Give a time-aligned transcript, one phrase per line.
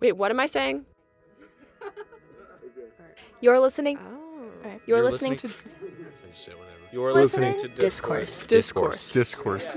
[0.00, 0.86] Wait, what am I saying?
[3.40, 3.98] You're listening.
[4.00, 4.16] Oh.
[4.86, 5.50] You're, listening, to
[6.92, 8.38] You're listening listening to Discourse.
[8.38, 9.12] Discourse.
[9.12, 9.76] Discourse.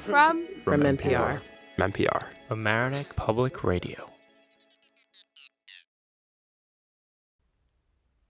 [0.00, 1.40] from From NPR.
[1.76, 2.24] From NPR.
[2.50, 4.10] Amerenik Public Radio.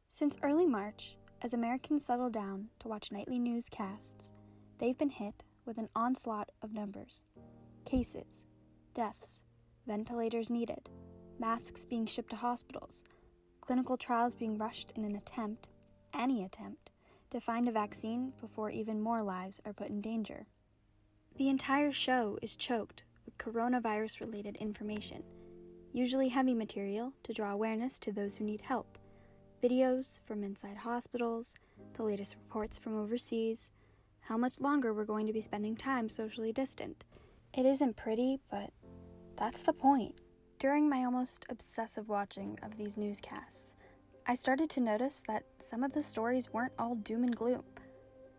[0.08, 4.32] Since early March, as Americans settle down to watch nightly newscasts,
[4.78, 7.24] they've been hit with an onslaught of numbers
[7.84, 8.46] cases,
[8.94, 9.42] deaths,
[9.86, 10.88] ventilators needed,
[11.38, 13.04] masks being shipped to hospitals,
[13.60, 15.68] clinical trials being rushed in an attempt,
[16.12, 16.90] any attempt,
[17.30, 20.46] to find a vaccine before even more lives are put in danger.
[21.36, 25.22] The entire show is choked with coronavirus related information,
[25.92, 28.98] usually heavy material to draw awareness to those who need help
[29.64, 31.54] videos from inside hospitals,
[31.94, 33.70] the latest reports from overseas,
[34.20, 37.02] how much longer we're going to be spending time socially distant.
[37.54, 38.70] It isn't pretty, but
[39.36, 40.14] that's the point.
[40.58, 43.76] During my almost obsessive watching of these newscasts,
[44.26, 47.64] I started to notice that some of the stories weren't all doom and gloom.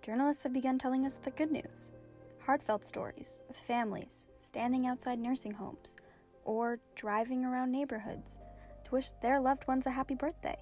[0.01, 1.91] Journalists have begun telling us the good news
[2.39, 5.95] heartfelt stories of families standing outside nursing homes
[6.43, 8.37] or driving around neighborhoods
[8.83, 10.55] to wish their loved ones a happy birthday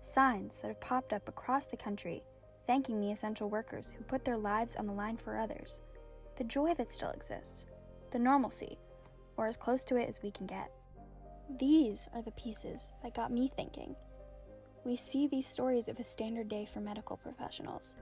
[0.00, 2.22] signs that have popped up across the country
[2.68, 5.80] thanking the essential workers who put their lives on the line for others,
[6.36, 7.64] the joy that still exists,
[8.12, 8.78] the normalcy,
[9.38, 10.70] or as close to it as we can get.
[11.58, 13.96] These are the pieces that got me thinking.
[14.84, 17.96] We see these stories of a standard day for medical professionals.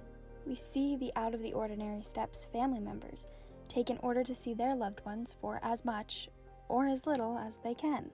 [0.47, 3.29] We see the out of the ordinary steps family members
[3.69, 6.29] take in order to see their loved ones for as much
[6.69, 8.11] or as little as they can.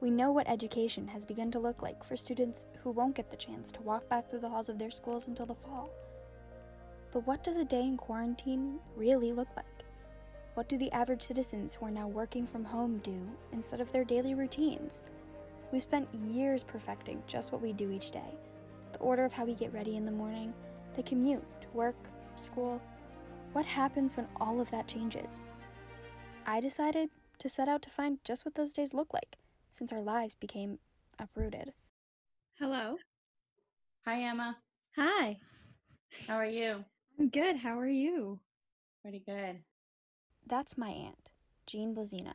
[0.00, 3.36] We know what education has begun to look like for students who won't get the
[3.36, 5.90] chance to walk back through the halls of their schools until the fall.
[7.12, 9.66] But what does a day in quarantine really look like?
[10.60, 13.18] What do the average citizens who are now working from home do
[13.50, 15.04] instead of their daily routines?
[15.72, 18.36] We've spent years perfecting just what we do each day
[18.92, 20.52] the order of how we get ready in the morning,
[20.96, 21.96] the commute to work,
[22.36, 22.78] school.
[23.54, 25.44] What happens when all of that changes?
[26.44, 27.08] I decided
[27.38, 29.38] to set out to find just what those days look like
[29.70, 30.78] since our lives became
[31.18, 31.72] uprooted.
[32.58, 32.98] Hello.
[34.04, 34.58] Hi, Emma.
[34.94, 35.38] Hi.
[36.28, 36.84] How are you?
[37.18, 37.56] I'm good.
[37.56, 38.40] How are you?
[39.02, 39.62] Pretty good.
[40.50, 41.30] That's my aunt,
[41.64, 42.32] Jean Blazina.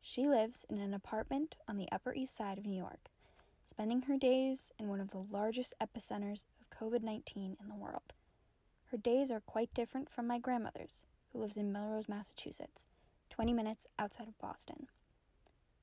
[0.00, 3.10] She lives in an apartment on the Upper East Side of New York,
[3.66, 8.14] spending her days in one of the largest epicenters of COVID 19 in the world.
[8.92, 12.86] Her days are quite different from my grandmother's, who lives in Melrose, Massachusetts,
[13.30, 14.86] 20 minutes outside of Boston.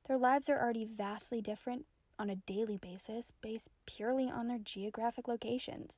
[0.07, 1.87] Their lives are already vastly different
[2.17, 5.97] on a daily basis based purely on their geographic locations.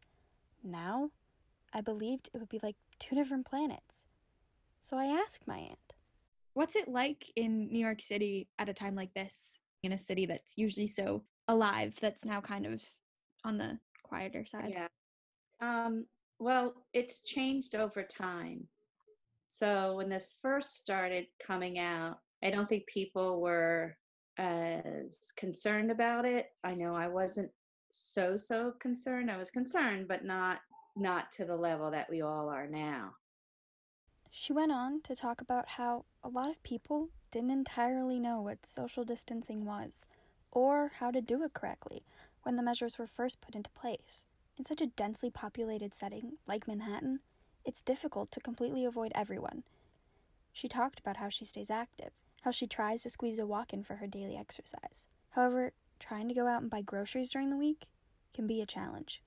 [0.63, 1.11] Now,
[1.71, 4.05] I believed it would be like two different planets.
[4.87, 5.93] So I asked my aunt.
[6.53, 9.53] What's it like in New York City at a time like this,
[9.83, 12.81] in a city that's usually so alive, that's now kind of
[13.43, 14.73] on the quieter side?
[14.73, 14.87] Yeah.
[15.59, 16.05] Um,
[16.39, 18.65] well, it's changed over time.
[19.49, 23.97] So when this first started coming out, I don't think people were
[24.37, 26.45] as concerned about it.
[26.63, 27.51] I know I wasn't
[27.89, 29.29] so so concerned.
[29.29, 30.59] I was concerned, but not
[30.95, 33.11] not to the level that we all are now.
[34.29, 38.65] She went on to talk about how a lot of people didn't entirely know what
[38.65, 40.05] social distancing was
[40.51, 42.03] or how to do it correctly
[42.43, 44.25] when the measures were first put into place.
[44.57, 47.19] In such a densely populated setting like Manhattan,
[47.65, 49.63] it's difficult to completely avoid everyone.
[50.53, 52.11] She talked about how she stays active,
[52.41, 55.05] how she tries to squeeze a walk in for her daily exercise.
[55.31, 57.85] However, trying to go out and buy groceries during the week
[58.33, 59.21] can be a challenge.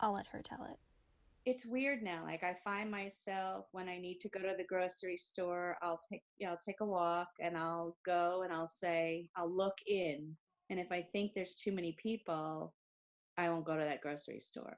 [0.00, 0.78] I'll let her tell it.
[1.44, 2.22] It's weird now.
[2.24, 6.22] Like I find myself when I need to go to the grocery store, I'll take
[6.38, 10.36] you know, I'll take a walk and I'll go and I'll say, I'll look in.
[10.70, 12.72] And if I think there's too many people,
[13.36, 14.76] I won't go to that grocery store.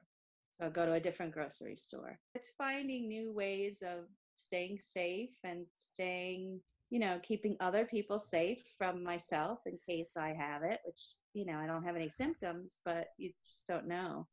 [0.51, 2.17] So I'll go to a different grocery store.
[2.33, 4.05] It's finding new ways of
[4.35, 6.59] staying safe and staying,
[6.89, 11.01] you know, keeping other people safe from myself in case I have it, which,
[11.33, 14.27] you know, I don't have any symptoms, but you just don't know.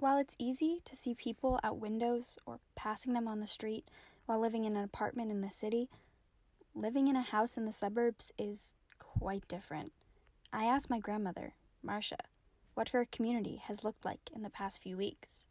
[0.00, 3.84] While it's easy to see people at windows or passing them on the street
[4.26, 5.88] while living in an apartment in the city,
[6.72, 9.92] living in a house in the suburbs is quite different.
[10.52, 12.18] I asked my grandmother, Marcia,
[12.74, 15.42] what her community has looked like in the past few weeks.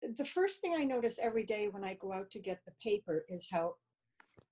[0.00, 3.24] The first thing I notice every day when I go out to get the paper
[3.28, 3.74] is how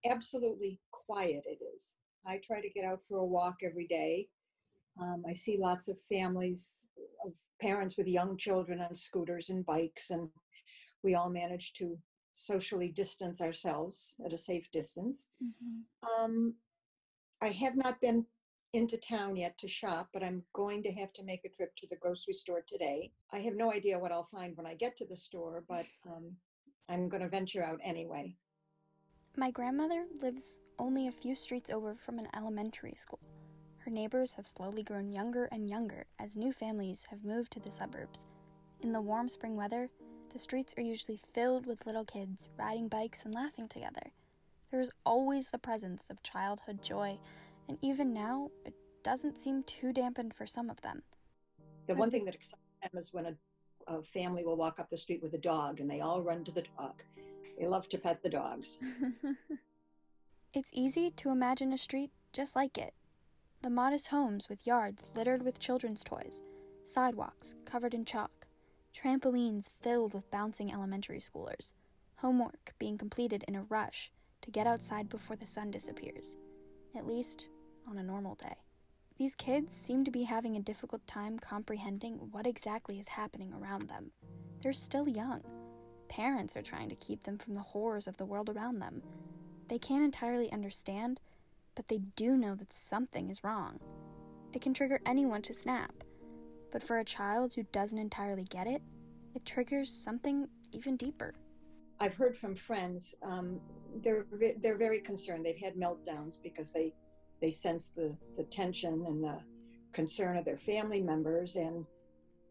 [0.04, 1.94] absolutely quiet it is.
[2.26, 4.28] I try to get out for a walk every day.
[5.00, 6.88] Um, I see lots of families
[7.60, 10.28] parents with young children on scooters and bikes, and
[11.02, 11.98] we all managed to
[12.32, 15.26] socially distance ourselves at a safe distance.
[15.42, 16.24] Mm-hmm.
[16.24, 16.54] Um,
[17.42, 18.24] I have not been
[18.74, 21.86] into town yet to shop, but I'm going to have to make a trip to
[21.88, 23.12] the grocery store today.
[23.32, 26.32] I have no idea what I'll find when I get to the store, but um,
[26.88, 28.34] I'm going to venture out anyway.
[29.36, 33.20] My grandmother lives only a few streets over from an elementary school.
[33.88, 37.70] Her neighbors have slowly grown younger and younger as new families have moved to the
[37.70, 38.26] suburbs.
[38.82, 39.88] In the warm spring weather,
[40.30, 44.12] the streets are usually filled with little kids riding bikes and laughing together.
[44.70, 47.18] There is always the presence of childhood joy,
[47.66, 51.02] and even now, it doesn't seem too dampened for some of them.
[51.86, 53.34] The one thing that excites them is when a,
[53.86, 56.52] a family will walk up the street with a dog and they all run to
[56.52, 57.02] the dog.
[57.58, 58.80] They love to pet the dogs.
[60.54, 62.94] It's easy to imagine a street just like it.
[63.60, 66.42] The modest homes with yards littered with children's toys,
[66.84, 68.46] sidewalks covered in chalk,
[68.94, 71.72] trampolines filled with bouncing elementary schoolers,
[72.16, 74.12] homework being completed in a rush
[74.42, 76.36] to get outside before the sun disappears,
[76.96, 77.48] at least
[77.88, 78.54] on a normal day.
[79.18, 83.88] These kids seem to be having a difficult time comprehending what exactly is happening around
[83.88, 84.12] them.
[84.62, 85.42] They're still young.
[86.08, 89.02] Parents are trying to keep them from the horrors of the world around them.
[89.68, 91.18] They can't entirely understand,
[91.78, 93.78] but they do know that something is wrong.
[94.52, 95.92] It can trigger anyone to snap,
[96.72, 98.82] but for a child who doesn't entirely get it,
[99.36, 101.34] it triggers something even deeper.
[102.00, 103.14] I've heard from friends.
[103.22, 103.60] Um,
[104.02, 104.26] they're
[104.60, 105.46] they're very concerned.
[105.46, 106.94] They've had meltdowns because they
[107.40, 109.40] they sense the the tension and the
[109.92, 111.86] concern of their family members, and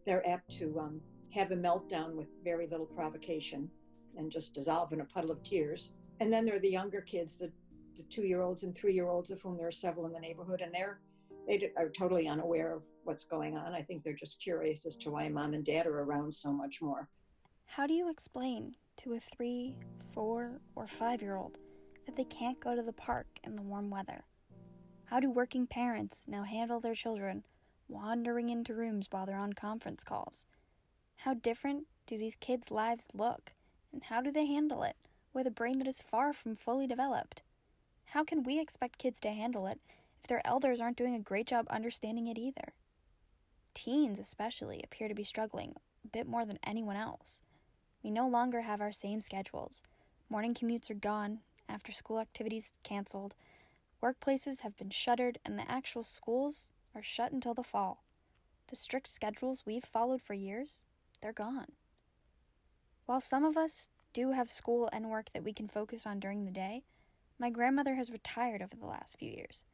[0.05, 1.01] they're apt to um,
[1.33, 3.69] have a meltdown with very little provocation
[4.15, 5.91] and just dissolve in a puddle of tears.
[6.21, 7.51] And then there are the younger kids, the
[7.97, 10.19] the two year olds and three year olds, of whom there are several in the
[10.19, 10.99] neighborhood, and they're
[11.47, 13.73] they are totally unaware of what's going on.
[13.73, 16.81] I think they're just curious as to why mom and dad are around so much
[16.81, 17.07] more.
[17.65, 19.77] How do you explain to a three,
[20.13, 21.57] four, or five year old
[22.05, 24.23] that they can't go to the park in the warm weather?
[25.05, 27.45] How do working parents now handle their children
[27.87, 30.45] wandering into rooms while they're on conference calls?
[31.15, 33.53] How different do these kids' lives look,
[33.93, 34.97] and how do they handle it
[35.33, 37.41] with a brain that is far from fully developed?
[38.11, 39.79] How can we expect kids to handle it
[40.21, 42.73] if their elders aren't doing a great job understanding it either?
[43.73, 47.41] Teens, especially, appear to be struggling a bit more than anyone else.
[48.03, 49.83] We no longer have our same schedules.
[50.29, 51.39] Morning commutes are gone,
[51.69, 53.35] after school activities canceled,
[54.01, 58.03] workplaces have been shuttered, and the actual schools are shut until the fall.
[58.69, 60.83] The strict schedules we've followed for years,
[61.21, 61.73] they're gone.
[63.05, 66.45] While some of us do have school and work that we can focus on during
[66.45, 66.83] the day,
[67.39, 69.65] my grandmother has retired over the last few years,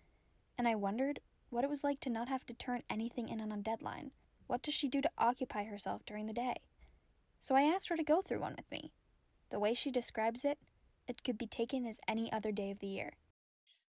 [0.57, 1.19] and I wondered
[1.49, 4.11] what it was like to not have to turn anything in on a deadline.
[4.47, 6.55] What does she do to occupy herself during the day?
[7.39, 8.91] So I asked her to go through one with me.
[9.49, 10.57] The way she describes it,
[11.07, 13.13] it could be taken as any other day of the year.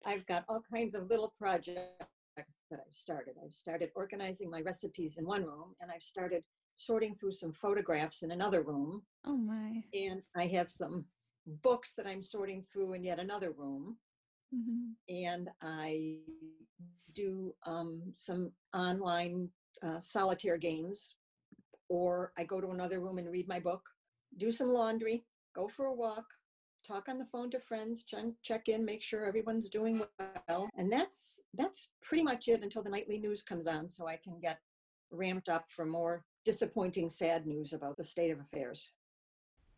[0.05, 2.05] I've got all kinds of little projects
[2.37, 3.35] that I've started.
[3.43, 6.43] I've started organizing my recipes in one room, and I've started
[6.75, 9.01] sorting through some photographs in another room.
[9.27, 9.83] Oh my.
[9.93, 11.03] And I have some
[11.49, 13.97] books that I'm sorting through in yet another room.
[14.53, 14.95] Mhm.
[15.09, 16.19] And I
[17.13, 19.49] do um, some online
[19.83, 21.15] uh, solitaire games,
[21.89, 23.81] or I go to another room and read my book,
[24.37, 25.25] do some laundry,
[25.55, 26.25] go for a walk,
[26.87, 30.01] talk on the phone to friends, ch- check in, make sure everyone's doing
[30.47, 34.17] well, and that's that's pretty much it until the nightly news comes on, so I
[34.17, 34.59] can get
[35.11, 38.91] ramped up for more disappointing, sad news about the state of affairs.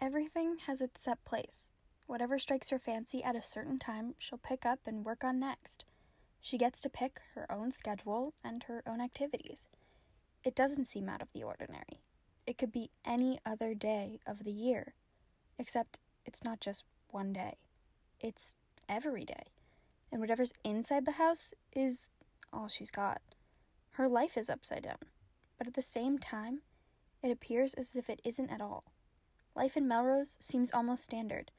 [0.01, 1.69] Everything has its set place.
[2.07, 5.85] Whatever strikes her fancy at a certain time, she'll pick up and work on next.
[6.41, 9.67] She gets to pick her own schedule and her own activities.
[10.43, 12.01] It doesn't seem out of the ordinary.
[12.47, 14.95] It could be any other day of the year,
[15.59, 17.57] except it's not just one day,
[18.19, 18.55] it's
[18.89, 19.51] every day.
[20.11, 22.09] And whatever's inside the house is
[22.51, 23.21] all she's got.
[23.91, 24.97] Her life is upside down,
[25.59, 26.61] but at the same time,
[27.21, 28.90] it appears as if it isn't at all.
[29.55, 31.51] Life in Melrose seems almost standard,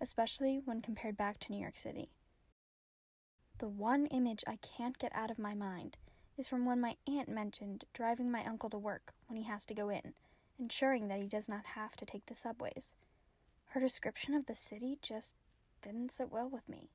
[0.00, 2.10] especially when compared back to New York City.
[3.58, 5.98] The one image I can't get out of my mind
[6.38, 9.74] is from when my aunt mentioned driving my uncle to work when he has to
[9.74, 10.14] go in,
[10.58, 12.94] ensuring that he does not have to take the subways.
[13.66, 15.36] Her description of the city just
[15.82, 16.90] didn't sit well with me.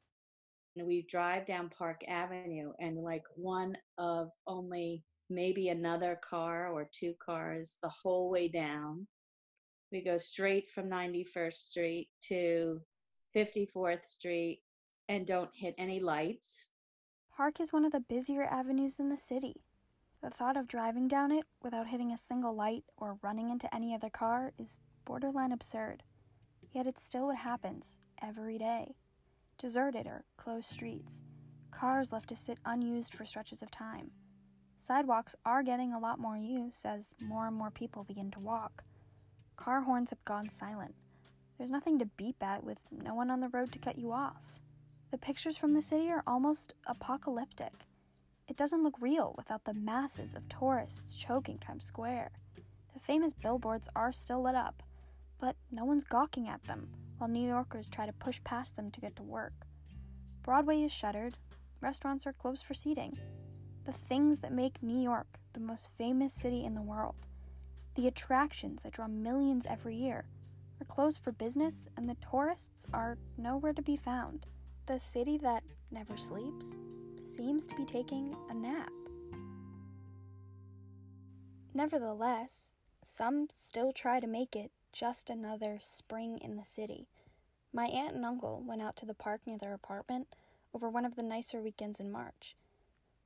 [0.76, 7.14] We drive down Park Avenue, and like one of only maybe another car or two
[7.24, 9.08] cars the whole way down.
[9.92, 12.82] We go straight from 91st Street to
[13.36, 14.62] 54th Street
[15.10, 16.70] and don't hit any lights.
[17.36, 19.64] Park is one of the busier avenues in the city.
[20.22, 23.94] The thought of driving down it without hitting a single light or running into any
[23.94, 26.04] other car is borderline absurd.
[26.72, 28.96] Yet it's still what happens every day.
[29.58, 31.24] Deserted or closed streets,
[31.72, 34.12] Cars left to sit unused for stretches of time.
[34.80, 38.84] Sidewalks are getting a lot more use as more and more people begin to walk.
[39.64, 40.96] Car horns have gone silent.
[41.56, 44.60] There's nothing to beep at with no one on the road to cut you off.
[45.12, 47.74] The pictures from the city are almost apocalyptic.
[48.48, 52.32] It doesn't look real without the masses of tourists choking Times Square.
[52.96, 54.82] The famous billboards are still lit up,
[55.40, 56.90] but no one's gawking at them
[57.20, 59.54] while New Yorkers try to push past them to get to work.
[60.42, 61.36] Broadway is shuttered,
[61.82, 63.16] restaurants are closed for seating.
[63.86, 67.28] The things that make New York the most famous city in the world,
[67.96, 70.26] the attractions that draw millions every year,
[70.80, 74.48] are closed for business and the tourists are nowhere to be found.
[74.88, 76.78] The city that never sleeps
[77.24, 78.92] seems to be taking a nap.
[81.74, 87.08] Nevertheless, some still try to make it just another spring in the city.
[87.74, 90.36] My aunt and uncle went out to the park near their apartment
[90.74, 92.56] over one of the nicer weekends in March.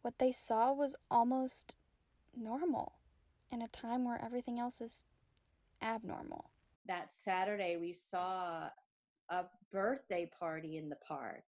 [0.02, 1.76] What they saw was almost
[2.36, 2.94] normal
[3.52, 5.04] in a time where everything else is
[5.82, 6.52] abnormal.
[6.88, 8.70] That Saturday, we saw
[9.30, 11.44] a birthday party in the park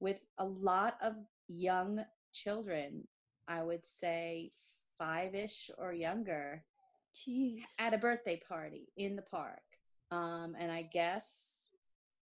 [0.00, 1.14] with a lot of
[1.48, 3.06] young children.
[3.48, 4.52] I would say
[4.98, 6.64] five ish or younger
[7.14, 7.62] Jeez.
[7.78, 9.62] at a birthday party in the park.
[10.10, 11.69] Um, and I guess,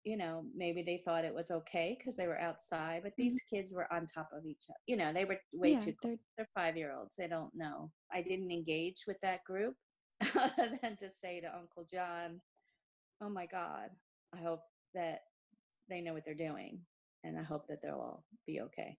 [0.05, 3.23] you know, maybe they thought it was okay because they were outside, but mm-hmm.
[3.23, 4.79] these kids were on top of each other.
[4.87, 7.17] You know, they were way Yeah, too they're- They're five year olds.
[7.17, 7.91] They don't know.
[8.13, 9.77] I didn't engage with that group
[10.35, 12.41] other than to say to Uncle John,
[13.23, 13.91] oh my God,
[14.35, 14.61] I hope
[14.95, 15.21] that
[15.89, 16.81] they know what they're doing.
[17.23, 18.99] And I hope that they'll all be okay.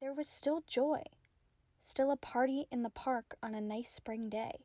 [0.00, 1.02] There was still joy,
[1.82, 4.64] still a party in the park on a nice spring day.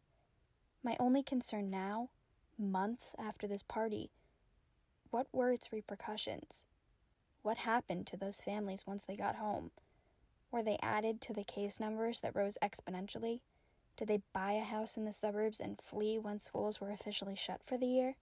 [0.84, 2.10] My only concern now,
[2.58, 4.12] months after this party,
[5.12, 6.64] what were its repercussions?
[7.42, 9.72] What happened to those families once they got home?
[10.52, 13.42] Were they added to the case numbers that rose exponentially?
[13.98, 17.62] Did they buy a house in the suburbs and flee when schools were officially shut
[17.64, 18.16] for the year?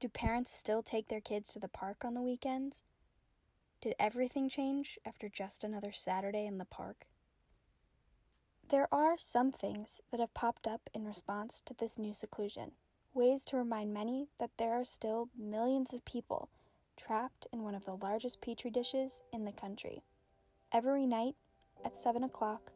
[0.00, 2.82] Do parents still take their kids to the park on the weekends?
[3.80, 7.06] Did everything change after just another Saturday in the park?
[8.68, 12.72] There are some things that have popped up in response to this new seclusion,
[13.18, 16.48] ways to remind many that there are still millions of people
[16.96, 20.02] trapped in one of the largest petri dishes in the country.
[20.72, 21.34] Every night
[21.84, 22.72] at 7 o'clock,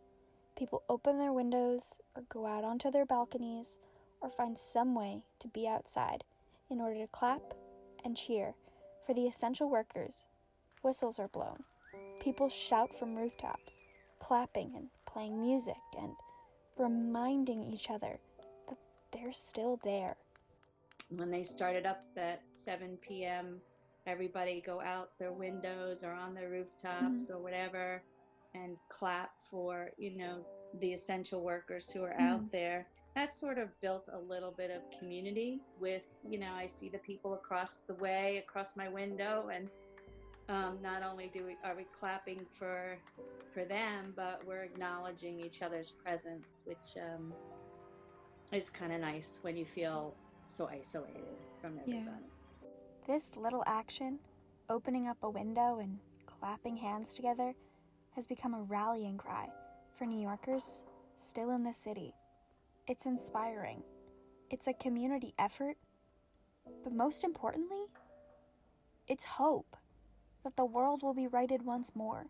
[0.56, 3.78] people open their windows or go out onto their balconies
[4.20, 6.24] or find some way to be outside
[6.68, 7.54] in order to clap
[8.04, 8.54] and cheer
[9.06, 10.26] for the essential workers
[10.82, 11.62] Whistles are blown.
[12.20, 13.78] People shout from rooftops,
[14.18, 16.14] clapping and playing music and
[16.76, 18.18] reminding each other
[18.68, 18.78] that
[19.12, 20.16] they're still there.
[21.18, 23.60] When they started up at 7 p.m.,
[24.06, 28.02] everybody go out their windows or on their rooftops or whatever
[28.54, 30.44] and clap for, you know,
[30.80, 32.86] the essential workers who are out there.
[33.14, 36.98] That sort of built a little bit of community with, you know, I see the
[36.98, 39.68] people across the way, across my window, and
[40.48, 42.96] um, not only do we are we clapping for
[43.54, 47.32] for them, but we're acknowledging each other's presence, which um,
[48.50, 50.14] is kind of nice when you feel
[50.52, 51.24] so isolated
[51.60, 52.18] from Yeah.
[53.06, 54.18] This little action,
[54.68, 57.54] opening up a window and clapping hands together,
[58.14, 59.50] has become a rallying cry
[59.88, 62.14] for New Yorkers still in the city.
[62.86, 63.82] It's inspiring.
[64.50, 65.78] It's a community effort.
[66.84, 67.86] But most importantly,
[69.08, 69.76] it's hope
[70.44, 72.26] that the world will be righted once more.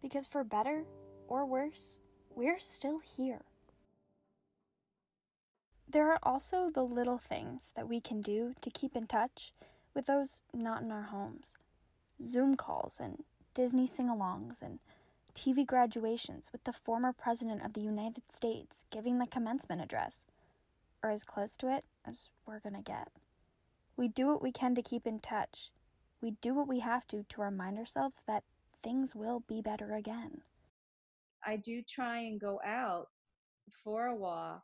[0.00, 0.86] Because for better
[1.28, 2.00] or worse,
[2.34, 3.42] we're still here.
[5.92, 9.52] There are also the little things that we can do to keep in touch
[9.92, 11.56] with those not in our homes.
[12.22, 14.78] Zoom calls and Disney sing alongs and
[15.34, 20.26] TV graduations with the former President of the United States giving the commencement address,
[21.02, 23.08] or as close to it as we're gonna get.
[23.96, 25.72] We do what we can to keep in touch.
[26.20, 28.44] We do what we have to to remind ourselves that
[28.80, 30.42] things will be better again.
[31.44, 33.08] I do try and go out
[33.72, 34.62] for a walk.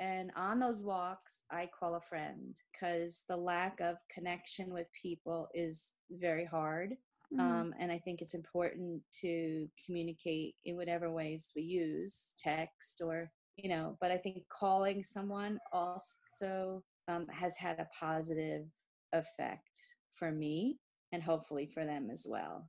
[0.00, 5.48] And on those walks, I call a friend because the lack of connection with people
[5.54, 6.96] is very hard.
[7.32, 7.40] Mm-hmm.
[7.40, 13.30] Um, and I think it's important to communicate in whatever ways we use text or,
[13.56, 18.66] you know, but I think calling someone also um, has had a positive
[19.12, 20.78] effect for me
[21.12, 22.68] and hopefully for them as well.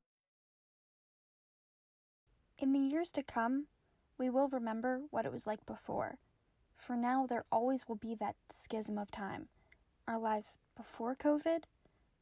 [2.58, 3.68] In the years to come,
[4.18, 6.20] we will remember what it was like before.
[6.75, 9.48] For now, there always will be that schism of time
[10.08, 11.63] our lives before COVID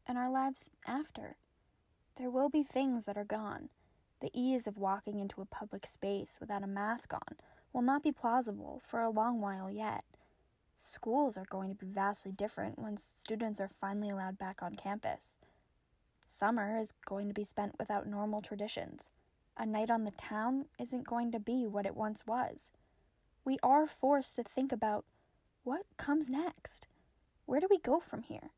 [0.07, 1.37] and our lives after.
[2.17, 3.69] There will be things that are gone,
[4.21, 7.37] The ease of walking into a public space without a mask on
[7.73, 10.03] will not be plausible for a long while yet.
[10.75, 15.37] Schools are going to be vastly different when students are finally allowed back on campus.
[16.25, 19.09] Summer is going to be spent without normal traditions.
[19.57, 22.71] A night on the town isn't going to be what it once was.
[23.43, 25.05] We are forced to think about
[25.63, 26.87] what comes next.
[27.45, 28.51] Where do we go from here?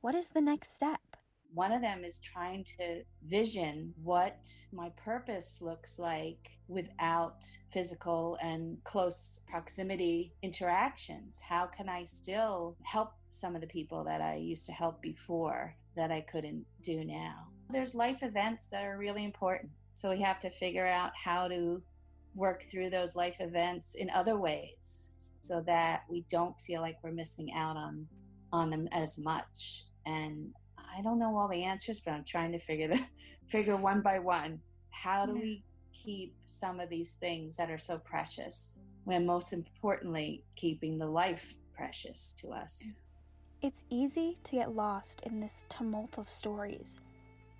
[0.00, 1.00] What is the next step?
[1.52, 8.78] One of them is trying to vision what my purpose looks like without physical and
[8.84, 11.40] close proximity interactions.
[11.40, 15.74] How can I still help some of the people that I used to help before
[15.96, 17.48] that I couldn't do now?
[17.68, 19.72] There's life events that are really important.
[19.94, 21.82] So we have to figure out how to
[22.34, 27.12] work through those life events in other ways so that we don't feel like we're
[27.12, 28.06] missing out on
[28.52, 30.52] on them as much and
[30.96, 33.00] I don't know all the answers, but I'm trying to figure the
[33.46, 34.60] figure one by one.
[34.90, 40.44] How do we keep some of these things that are so precious when most importantly
[40.56, 43.00] keeping the life precious to us?
[43.62, 47.00] It's easy to get lost in this tumult of stories.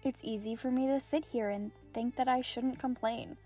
[0.03, 3.37] It's easy for me to sit here and think that I shouldn't complain,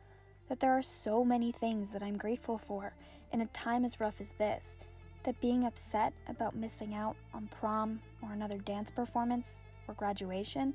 [0.48, 2.94] that there are so many things that I'm grateful for
[3.32, 4.78] in a time as rough as this,
[5.24, 10.74] that being upset about missing out on prom or another dance performance or graduation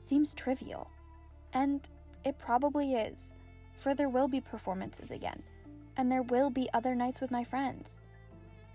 [0.00, 0.90] seems trivial.
[1.52, 1.80] And
[2.24, 3.32] it probably is,
[3.76, 5.42] for there will be performances again,
[5.96, 8.00] and there will be other nights with my friends.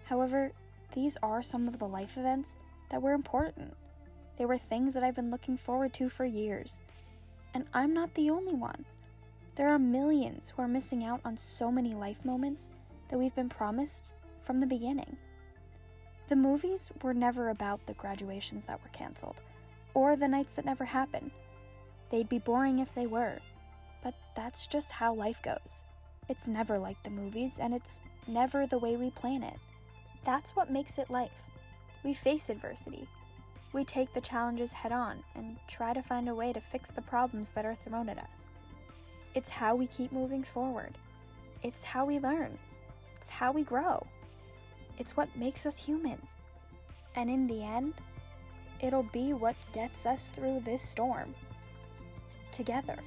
[0.05, 0.51] However,
[0.93, 2.57] these are some of the life events
[2.89, 3.75] that were important.
[4.37, 6.81] They were things that I've been looking forward to for years.
[7.53, 8.85] And I'm not the only one.
[9.55, 12.69] There are millions who are missing out on so many life moments
[13.09, 14.03] that we've been promised
[14.39, 15.17] from the beginning.
[16.29, 19.41] The movies were never about the graduations that were canceled
[19.93, 21.31] or the nights that never happen.
[22.09, 23.39] They'd be boring if they were,
[24.03, 25.83] but that's just how life goes.
[26.29, 29.57] It's never like the movies, and it's never the way we plan it.
[30.23, 31.49] That's what makes it life.
[32.03, 33.07] We face adversity.
[33.73, 37.01] We take the challenges head on and try to find a way to fix the
[37.01, 38.47] problems that are thrown at us.
[39.33, 40.97] It's how we keep moving forward.
[41.63, 42.57] It's how we learn.
[43.17, 44.05] It's how we grow.
[44.97, 46.21] It's what makes us human.
[47.15, 47.93] And in the end,
[48.81, 51.33] it'll be what gets us through this storm.
[52.51, 52.97] Together.